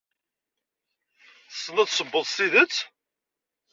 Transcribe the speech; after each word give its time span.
Tessneḍ 1.49 1.77
ad 1.83 1.87
tessewweḍ 1.89 2.25
s 2.27 2.33
tidet. 2.37 2.75